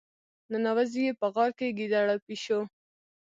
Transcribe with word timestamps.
ننوزي 0.51 1.01
یې 1.07 1.11
په 1.19 1.27
غار 1.33 1.51
کې 1.57 1.75
ګیدړ 1.77 2.05
او 2.13 2.19
پيشو. 2.25 2.59